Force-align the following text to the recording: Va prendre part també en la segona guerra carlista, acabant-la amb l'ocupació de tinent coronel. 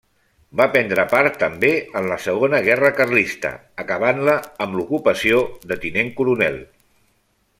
Va 0.59 0.65
prendre 0.75 1.03
part 1.09 1.35
també 1.43 1.69
en 2.01 2.07
la 2.13 2.17
segona 2.23 2.61
guerra 2.69 2.91
carlista, 3.01 3.51
acabant-la 3.85 4.35
amb 4.67 4.79
l'ocupació 4.81 5.45
de 5.73 5.79
tinent 5.85 6.13
coronel. 6.23 6.61